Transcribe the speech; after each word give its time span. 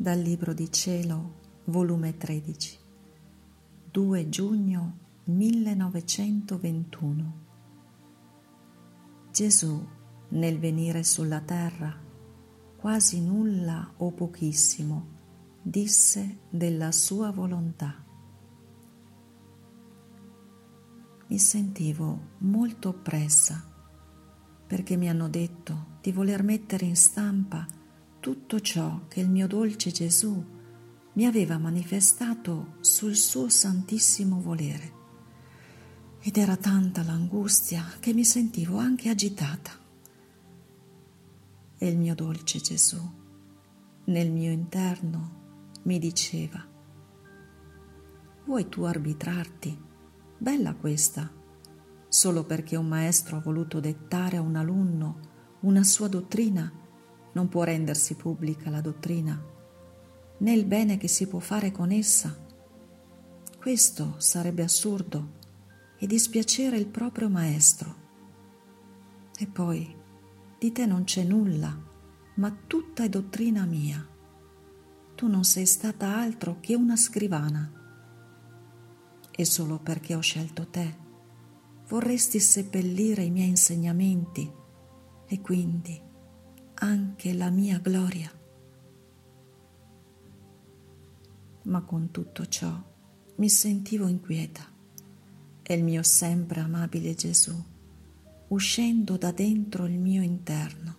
Dal 0.00 0.18
Libro 0.18 0.54
di 0.54 0.72
Cielo, 0.72 1.40
volume 1.64 2.16
13, 2.16 2.78
2 3.90 4.28
giugno 4.30 4.96
1921. 5.24 7.34
Gesù, 9.30 9.86
nel 10.28 10.58
venire 10.58 11.04
sulla 11.04 11.42
terra, 11.42 11.94
quasi 12.78 13.20
nulla 13.20 13.92
o 13.98 14.10
pochissimo, 14.12 15.06
disse 15.60 16.38
della 16.48 16.92
sua 16.92 17.30
volontà. 17.30 18.02
Mi 21.26 21.38
sentivo 21.38 22.28
molto 22.38 22.88
oppressa 22.88 23.62
perché 24.66 24.96
mi 24.96 25.10
hanno 25.10 25.28
detto 25.28 25.98
di 26.00 26.10
voler 26.10 26.42
mettere 26.42 26.86
in 26.86 26.96
stampa 26.96 27.66
tutto 28.20 28.60
ciò 28.60 29.06
che 29.08 29.20
il 29.20 29.30
mio 29.30 29.46
dolce 29.46 29.90
Gesù 29.90 30.44
mi 31.14 31.24
aveva 31.24 31.56
manifestato 31.56 32.74
sul 32.80 33.16
suo 33.16 33.48
santissimo 33.48 34.40
volere. 34.40 34.98
Ed 36.20 36.36
era 36.36 36.56
tanta 36.56 37.02
l'angustia 37.02 37.84
che 37.98 38.12
mi 38.12 38.24
sentivo 38.24 38.76
anche 38.76 39.08
agitata. 39.08 39.72
E 41.78 41.88
il 41.88 41.96
mio 41.96 42.14
dolce 42.14 42.60
Gesù, 42.60 43.00
nel 44.04 44.30
mio 44.30 44.52
interno, 44.52 45.38
mi 45.84 45.98
diceva, 45.98 46.62
vuoi 48.44 48.68
tu 48.68 48.82
arbitrarti? 48.82 49.78
Bella 50.36 50.74
questa, 50.74 51.32
solo 52.06 52.44
perché 52.44 52.76
un 52.76 52.86
maestro 52.86 53.38
ha 53.38 53.40
voluto 53.40 53.80
dettare 53.80 54.36
a 54.36 54.42
un 54.42 54.56
alunno 54.56 55.28
una 55.60 55.82
sua 55.84 56.08
dottrina 56.08 56.79
non 57.32 57.48
può 57.48 57.62
rendersi 57.62 58.14
pubblica 58.14 58.70
la 58.70 58.80
dottrina, 58.80 59.42
né 60.38 60.52
il 60.52 60.64
bene 60.64 60.96
che 60.96 61.08
si 61.08 61.26
può 61.26 61.38
fare 61.38 61.70
con 61.70 61.90
essa. 61.90 62.36
Questo 63.58 64.14
sarebbe 64.18 64.62
assurdo 64.62 65.38
e 65.98 66.06
dispiacere 66.06 66.76
il 66.76 66.86
proprio 66.86 67.28
maestro. 67.28 67.94
E 69.36 69.46
poi 69.46 69.94
di 70.58 70.72
te 70.72 70.86
non 70.86 71.04
c'è 71.04 71.24
nulla, 71.24 71.78
ma 72.36 72.56
tutta 72.66 73.04
è 73.04 73.08
dottrina 73.08 73.64
mia. 73.64 74.06
Tu 75.14 75.26
non 75.26 75.44
sei 75.44 75.66
stata 75.66 76.16
altro 76.16 76.58
che 76.60 76.74
una 76.74 76.96
scrivana. 76.96 77.70
E 79.30 79.44
solo 79.44 79.78
perché 79.78 80.14
ho 80.14 80.20
scelto 80.20 80.68
te, 80.68 80.96
vorresti 81.88 82.40
seppellire 82.40 83.22
i 83.22 83.30
miei 83.30 83.48
insegnamenti 83.48 84.50
e 85.26 85.40
quindi 85.40 86.08
anche 86.80 87.32
la 87.32 87.50
mia 87.50 87.78
gloria. 87.78 88.30
Ma 91.62 91.82
con 91.82 92.10
tutto 92.10 92.46
ciò 92.46 92.72
mi 93.36 93.48
sentivo 93.48 94.06
inquieta 94.06 94.66
e 95.62 95.74
il 95.74 95.84
mio 95.84 96.02
sempre 96.02 96.60
amabile 96.60 97.14
Gesù, 97.14 97.54
uscendo 98.48 99.16
da 99.16 99.30
dentro 99.30 99.86
il 99.86 99.98
mio 99.98 100.22
interno, 100.22 100.96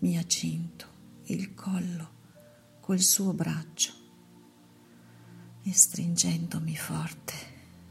mi 0.00 0.18
ha 0.18 0.24
cinto 0.24 0.86
il 1.24 1.54
collo 1.54 2.18
col 2.80 3.00
suo 3.00 3.32
braccio 3.32 3.92
e 5.62 5.72
stringendomi 5.72 6.76
forte 6.76 7.50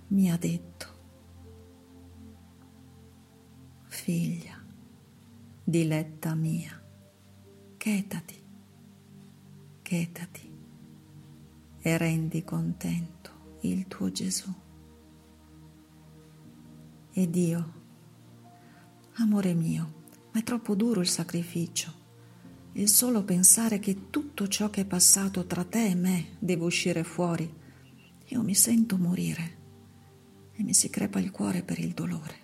mi 0.09 0.31
ha 0.31 0.37
detto, 0.37 0.87
figlia, 3.85 4.59
diletta 5.63 6.33
mia, 6.33 6.81
chetati, 7.79 8.35
chetati 9.81 10.51
e 11.79 11.97
rendi 11.97 12.43
contento 12.43 13.57
il 13.61 13.87
tuo 13.87 14.11
Gesù. 14.11 14.53
Ed 17.13 17.35
io, 17.37 17.73
amore 19.13 19.53
mio, 19.53 19.93
ma 20.33 20.41
è 20.41 20.43
troppo 20.43 20.75
duro 20.75 20.99
il 20.99 21.07
sacrificio, 21.07 21.93
il 22.73 22.89
solo 22.89 23.23
pensare 23.23 23.79
che 23.79 24.09
tutto 24.09 24.49
ciò 24.49 24.69
che 24.69 24.81
è 24.81 24.85
passato 24.85 25.45
tra 25.45 25.63
te 25.63 25.85
e 25.85 25.95
me 25.95 26.35
deve 26.37 26.65
uscire 26.65 27.05
fuori. 27.05 27.49
Io 28.25 28.43
mi 28.43 28.55
sento 28.55 28.97
morire 28.97 29.57
e 30.51 30.63
mi 30.63 30.73
si 30.73 30.89
crepa 30.89 31.19
il 31.19 31.31
cuore 31.31 31.63
per 31.63 31.79
il 31.79 31.93
dolore. 31.93 32.35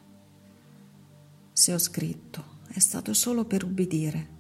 Se 1.51 1.74
ho 1.74 1.78
scritto 1.78 2.53
è 2.69 2.79
stato 2.79 3.13
solo 3.13 3.44
per 3.44 3.66
ubbidire 3.66 4.34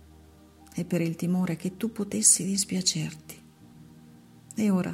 e 0.77 0.83
per 0.83 0.99
il 0.99 1.15
timore 1.15 1.55
che 1.55 1.77
tu 1.77 1.91
potessi 1.91 2.43
dispiacerti. 2.43 3.41
E 4.55 4.69
ora 4.69 4.93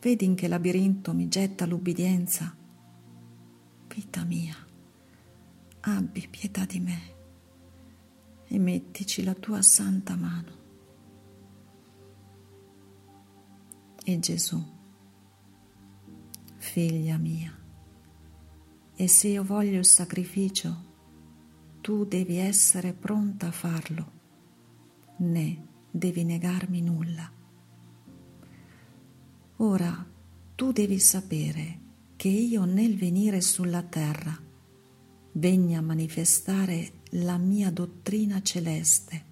vedi 0.00 0.24
in 0.24 0.34
che 0.34 0.48
labirinto 0.48 1.14
mi 1.14 1.28
getta 1.28 1.64
l'ubbidienza. 1.64 2.54
Vita 3.86 4.24
mia, 4.24 4.56
abbi 5.80 6.26
pietà 6.28 6.64
di 6.64 6.80
me 6.80 7.00
e 8.48 8.58
mettici 8.58 9.22
la 9.22 9.34
tua 9.34 9.62
santa 9.62 10.16
mano. 10.16 10.60
E 14.04 14.18
Gesù, 14.18 14.60
figlia 16.56 17.16
mia, 17.16 17.56
e 18.96 19.08
se 19.08 19.28
io 19.28 19.44
voglio 19.44 19.78
il 19.78 19.86
sacrificio, 19.86 20.90
tu 21.80 22.04
devi 22.04 22.38
essere 22.38 22.92
pronta 22.92 23.46
a 23.46 23.52
farlo 23.52 24.20
né 25.22 25.68
devi 25.90 26.24
negarmi 26.24 26.80
nulla. 26.80 27.30
Ora 29.56 30.06
tu 30.54 30.72
devi 30.72 30.98
sapere 30.98 31.80
che 32.16 32.28
io 32.28 32.64
nel 32.64 32.96
venire 32.96 33.40
sulla 33.40 33.82
terra 33.82 34.36
venni 35.32 35.76
a 35.76 35.80
manifestare 35.80 37.00
la 37.16 37.36
mia 37.38 37.70
dottrina 37.70 38.42
celeste, 38.42 39.24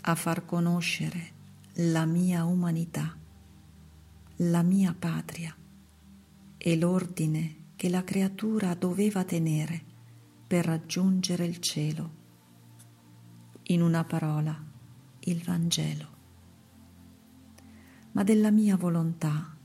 a 0.00 0.14
far 0.14 0.44
conoscere 0.44 1.40
la 1.76 2.04
mia 2.04 2.44
umanità, 2.44 3.16
la 4.36 4.62
mia 4.62 4.94
patria 4.98 5.56
e 6.56 6.76
l'ordine 6.76 7.56
che 7.76 7.88
la 7.88 8.04
creatura 8.04 8.74
doveva 8.74 9.24
tenere 9.24 9.80
per 10.46 10.64
raggiungere 10.64 11.44
il 11.44 11.58
cielo. 11.58 12.20
In 13.64 13.80
una 13.80 14.04
parola, 14.04 14.71
il 15.24 15.42
Vangelo. 15.42 16.08
Ma 18.12 18.22
della 18.24 18.50
mia 18.50 18.76
volontà, 18.76 19.56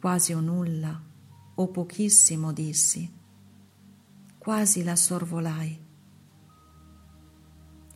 quasi 0.00 0.32
o 0.32 0.40
nulla 0.40 1.02
o 1.54 1.68
pochissimo 1.68 2.52
dissi, 2.52 3.10
quasi 4.38 4.82
la 4.82 4.96
sorvolai, 4.96 5.82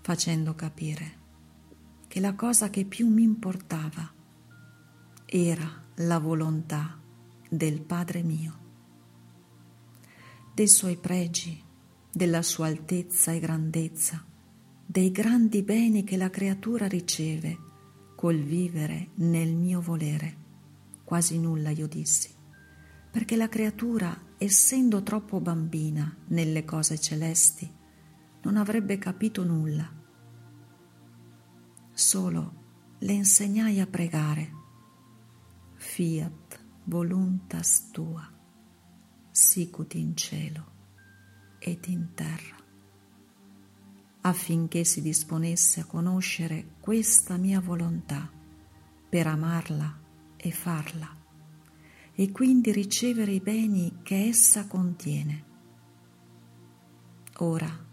facendo 0.00 0.54
capire 0.54 1.16
che 2.06 2.20
la 2.20 2.34
cosa 2.34 2.70
che 2.70 2.84
più 2.84 3.08
mi 3.08 3.22
importava 3.22 4.10
era 5.26 5.84
la 5.96 6.18
volontà 6.18 6.98
del 7.50 7.82
Padre 7.82 8.22
mio, 8.22 8.58
dei 10.54 10.68
suoi 10.68 10.96
pregi, 10.96 11.62
della 12.10 12.42
sua 12.42 12.66
altezza 12.66 13.32
e 13.32 13.40
grandezza, 13.40 14.24
dei 14.90 15.10
grandi 15.10 15.62
beni 15.62 16.02
che 16.02 16.16
la 16.16 16.30
creatura 16.30 16.86
riceve 16.86 17.58
col 18.16 18.38
vivere 18.38 19.10
nel 19.16 19.54
mio 19.54 19.82
volere. 19.82 20.46
Quasi 21.04 21.38
nulla 21.38 21.68
io 21.68 21.86
dissi, 21.86 22.34
perché 23.10 23.36
la 23.36 23.50
creatura, 23.50 24.18
essendo 24.38 25.02
troppo 25.02 25.40
bambina 25.40 26.16
nelle 26.28 26.64
cose 26.64 26.98
celesti, 26.98 27.70
non 28.44 28.56
avrebbe 28.56 28.96
capito 28.96 29.44
nulla. 29.44 29.92
Solo 31.92 32.52
le 33.00 33.12
insegnai 33.12 33.80
a 33.80 33.86
pregare. 33.86 34.52
Fiat 35.74 36.64
voluntas 36.84 37.90
tua, 37.90 38.26
sicut 39.30 39.92
in 39.92 40.16
cielo 40.16 40.64
ed 41.58 41.84
in 41.88 42.14
terra 42.14 42.58
affinché 44.22 44.84
si 44.84 45.00
disponesse 45.00 45.80
a 45.80 45.84
conoscere 45.84 46.74
questa 46.80 47.36
mia 47.36 47.60
volontà 47.60 48.30
per 49.08 49.26
amarla 49.26 50.00
e 50.36 50.50
farla 50.50 51.16
e 52.14 52.32
quindi 52.32 52.72
ricevere 52.72 53.32
i 53.32 53.40
beni 53.40 54.00
che 54.02 54.24
essa 54.24 54.66
contiene. 54.66 55.44
Ora, 57.36 57.86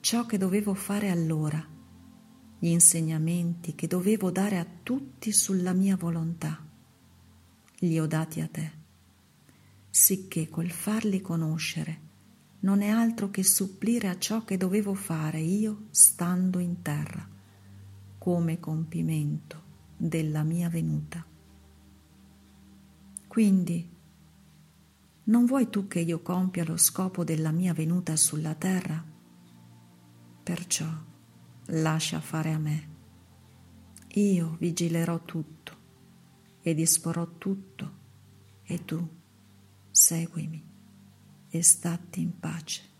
ciò 0.00 0.24
che 0.24 0.38
dovevo 0.38 0.74
fare 0.74 1.10
allora, 1.10 1.72
gli 2.58 2.68
insegnamenti 2.68 3.74
che 3.74 3.88
dovevo 3.88 4.30
dare 4.30 4.58
a 4.58 4.66
tutti 4.82 5.32
sulla 5.32 5.72
mia 5.72 5.96
volontà, 5.96 6.64
li 7.78 7.98
ho 7.98 8.06
dati 8.06 8.40
a 8.40 8.46
te, 8.46 8.72
sicché 9.90 10.48
col 10.48 10.70
farli 10.70 11.20
conoscere 11.20 12.00
non 12.64 12.80
è 12.80 12.88
altro 12.88 13.30
che 13.30 13.42
supplire 13.42 14.08
a 14.08 14.18
ciò 14.18 14.44
che 14.44 14.56
dovevo 14.56 14.94
fare 14.94 15.38
io 15.38 15.86
stando 15.90 16.58
in 16.58 16.80
terra, 16.80 17.28
come 18.16 18.58
compimento 18.58 19.62
della 19.98 20.42
mia 20.42 20.70
venuta. 20.70 21.24
Quindi, 23.28 23.92
non 25.24 25.44
vuoi 25.44 25.68
tu 25.68 25.86
che 25.86 26.00
io 26.00 26.20
compia 26.22 26.64
lo 26.64 26.78
scopo 26.78 27.22
della 27.22 27.50
mia 27.50 27.74
venuta 27.74 28.16
sulla 28.16 28.54
terra? 28.54 29.02
Perciò 30.42 30.88
lascia 31.66 32.20
fare 32.20 32.52
a 32.52 32.58
me. 32.58 32.88
Io 34.14 34.56
vigilerò 34.58 35.22
tutto 35.24 35.76
e 36.62 36.72
disporrò 36.72 37.36
tutto 37.36 37.92
e 38.62 38.84
tu 38.86 39.06
seguimi 39.90 40.72
e 41.58 41.62
statti 41.62 42.20
in 42.20 42.38
pace. 42.40 42.93